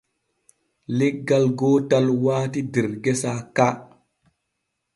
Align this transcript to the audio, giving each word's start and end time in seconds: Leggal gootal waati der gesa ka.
Leggal 0.97 1.45
gootal 1.59 2.05
waati 2.23 2.61
der 2.73 2.89
gesa 3.03 3.33
ka. 3.55 3.69